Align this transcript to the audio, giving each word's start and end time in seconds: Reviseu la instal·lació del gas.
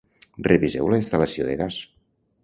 Reviseu 0.45 0.89
la 0.93 0.97
instal·lació 1.01 1.45
del 1.49 1.59
gas. 1.59 1.77